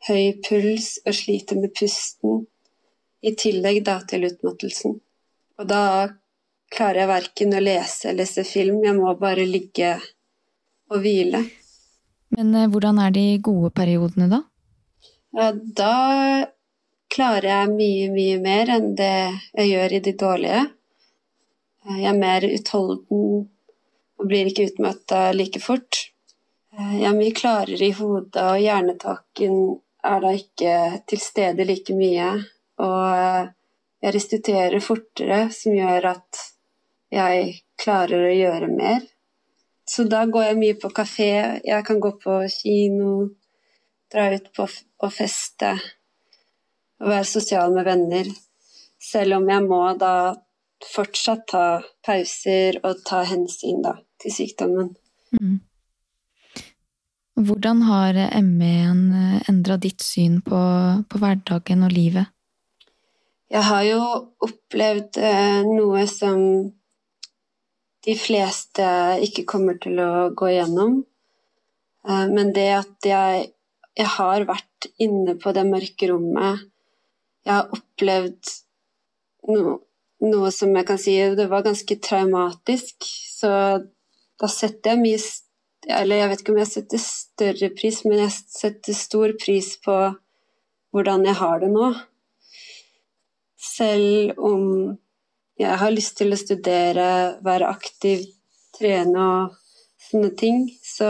høy 0.08 0.40
puls 0.44 0.98
og 1.06 1.16
sliter 1.16 1.60
med 1.60 1.72
pusten, 1.76 2.44
i 3.24 3.32
tillegg 3.36 3.82
da 3.86 4.00
til 4.08 4.26
utmattelsen. 4.28 4.98
Og 5.60 5.68
da 5.68 5.84
klarer 6.72 7.02
jeg 7.02 7.10
verken 7.10 7.56
å 7.56 7.62
lese 7.64 8.10
eller 8.12 8.28
se 8.28 8.44
film, 8.48 8.82
jeg 8.84 8.96
må 8.96 9.14
bare 9.20 9.46
ligge 9.48 9.94
og 10.90 11.00
hvile. 11.04 11.44
Men 12.36 12.54
eh, 12.54 12.68
hvordan 12.70 13.00
er 13.02 13.14
de 13.14 13.24
gode 13.42 13.72
periodene, 13.74 14.28
da? 14.30 14.44
Ja, 15.30 15.52
da 15.54 16.46
klarer 17.14 17.46
jeg 17.48 17.70
mye, 17.76 18.06
mye 18.10 18.38
mer 18.42 18.70
enn 18.74 18.94
det 18.98 19.14
jeg 19.54 19.68
gjør 19.68 19.92
i 19.94 20.00
de 20.06 20.14
dårlige. 20.18 20.62
Jeg 21.86 22.08
er 22.10 22.18
mer 22.18 22.46
utholden 22.48 23.22
og 24.20 24.26
blir 24.26 24.50
ikke 24.50 24.66
utmøtta 24.72 25.28
like 25.36 25.62
fort. 25.62 26.00
Jeg 26.74 27.06
er 27.06 27.14
mye 27.14 27.36
klarere 27.36 27.86
i 27.86 27.94
hodet, 27.94 28.42
og 28.42 28.58
hjernetaken 28.58 29.56
er 30.10 30.20
da 30.24 30.34
ikke 30.34 30.74
til 31.10 31.22
stede 31.22 31.66
like 31.68 31.94
mye. 31.94 32.30
Og 32.82 33.06
jeg 34.02 34.14
restituerer 34.16 34.82
fortere, 34.82 35.44
som 35.54 35.78
gjør 35.78 36.10
at 36.14 36.44
jeg 37.14 37.54
klarer 37.80 38.26
å 38.26 38.34
gjøre 38.34 38.70
mer. 38.74 39.06
Så 39.86 40.04
da 40.10 40.24
går 40.26 40.50
jeg 40.50 40.58
mye 40.58 40.78
på 40.78 40.90
kafé, 40.94 41.32
jeg 41.66 41.86
kan 41.86 42.02
gå 42.02 42.12
på 42.22 42.42
kino, 42.50 43.30
dra 44.12 44.28
ut 44.34 44.52
på 44.56 44.66
og 45.00 45.12
feste 45.14 45.72
og 47.00 47.08
være 47.08 47.26
sosial 47.28 47.72
med 47.74 47.86
venner. 47.88 48.28
Selv 49.00 49.38
om 49.38 49.48
jeg 49.48 49.64
må 49.64 49.80
da 50.00 50.14
fortsatt 50.84 51.46
ta 51.48 51.64
pauser 52.04 52.80
og 52.84 53.02
ta 53.06 53.22
hensyn 53.28 53.82
da, 53.84 53.94
til 54.20 54.34
sykdommen. 54.34 54.94
Mm. 55.36 55.60
Hvordan 57.40 57.82
har 57.88 58.18
ME-en 58.44 59.04
endra 59.48 59.78
ditt 59.80 60.02
syn 60.04 60.40
på, 60.44 60.60
på, 61.08 61.20
hverdagen 61.22 61.86
og 61.86 61.94
livet? 61.94 62.28
Jeg 63.50 63.64
har 63.66 63.84
jo 63.86 64.00
opplevd 64.46 65.18
eh, 65.24 65.62
noe 65.66 66.04
som 66.10 66.42
de 68.04 68.16
fleste 68.16 68.84
ikke 69.24 69.46
kommer 69.48 69.80
til 69.80 69.98
å 70.04 70.10
gå 70.36 70.52
igjennom. 70.52 71.00
Eh, 72.06 72.26
men 72.30 72.52
det 72.56 72.68
at 72.76 73.08
jeg, 73.08 73.48
jeg 73.98 74.08
har 74.16 74.46
vært 74.48 74.88
inne 75.02 75.34
på 75.40 75.52
det 75.56 75.66
mørke 75.66 76.08
rommet 76.12 76.66
Jeg 77.46 77.52
har 77.52 77.72
opplevd 77.74 78.52
noe 79.50 79.78
noe 80.20 80.50
som 80.52 80.74
jeg 80.76 80.86
kan 80.88 80.98
si 81.00 81.14
det 81.36 81.48
var 81.50 81.64
ganske 81.64 81.96
traumatisk. 82.04 83.06
Så 83.08 83.50
da 84.40 84.50
setter 84.50 84.94
jeg 84.94 85.04
mye 85.04 85.20
Eller 85.88 86.20
jeg 86.20 86.28
vet 86.28 86.42
ikke 86.42 86.52
om 86.52 86.58
jeg 86.60 86.68
setter 86.68 87.00
større 87.00 87.68
pris, 87.72 88.02
men 88.04 88.18
jeg 88.20 88.32
setter 88.36 88.92
stor 88.92 89.32
pris 89.40 89.70
på 89.80 89.94
hvordan 90.92 91.24
jeg 91.24 91.38
har 91.38 91.62
det 91.62 91.70
nå. 91.72 91.86
Selv 93.56 94.36
om 94.36 94.66
jeg 95.56 95.78
har 95.80 95.94
lyst 95.94 96.18
til 96.18 96.36
å 96.36 96.40
studere, 96.40 97.06
være 97.40 97.72
aktiv, 97.72 98.26
trene 98.76 99.24
og 99.24 99.56
sånne 100.10 100.34
ting, 100.36 100.68
så 100.84 101.08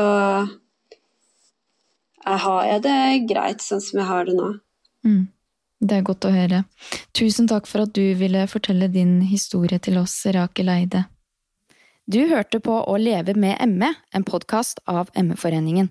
har 2.25 2.65
jeg 2.69 2.83
det 2.85 3.03
greit 3.31 3.63
sånn 3.65 3.83
som 3.85 4.01
jeg 4.01 4.09
har 4.09 4.27
det 4.29 4.35
nå. 4.37 4.51
Mm. 5.07 5.29
Det 5.81 5.97
er 5.97 6.05
godt 6.05 6.27
å 6.29 6.33
høre. 6.35 6.65
Tusen 7.17 7.49
takk 7.49 7.69
for 7.69 7.87
at 7.87 7.95
du 7.97 8.13
ville 8.21 8.45
fortelle 8.51 8.91
din 8.93 9.23
historie 9.25 9.81
til 9.81 9.97
oss, 10.03 10.19
Rakel 10.29 10.69
Eide. 10.69 11.07
Du 12.11 12.21
hørte 12.29 12.61
på 12.61 12.75
Å 12.75 12.97
leve 12.99 13.37
med 13.39 13.57
ME, 13.71 13.95
en 14.13 14.27
podkast 14.27 14.83
av 14.91 15.09
ME-foreningen. 15.15 15.89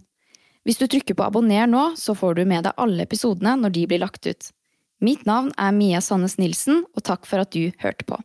Hvis 0.67 0.77
du 0.77 0.85
trykker 0.85 1.15
på 1.17 1.25
abonner 1.25 1.65
nå, 1.65 1.93
så 1.97 2.13
får 2.13 2.37
du 2.37 2.43
med 2.45 2.67
deg 2.67 2.77
alle 2.77 3.07
episodene 3.07 3.55
når 3.57 3.73
de 3.77 3.87
blir 3.89 4.03
lagt 4.03 4.27
ut. 4.27 4.51
Mitt 5.01 5.25
navn 5.25 5.53
er 5.57 5.71
Mia 5.73 6.03
Sandnes 6.03 6.37
Nilsen, 6.37 6.83
og 6.93 7.07
takk 7.07 7.25
for 7.25 7.41
at 7.41 7.55
du 7.55 7.71
hørte 7.79 8.05
på. 8.05 8.19